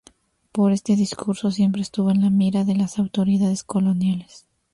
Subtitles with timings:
[0.51, 4.47] Por este discurso, siempre estuvo en la mira de las autoridades coloniales.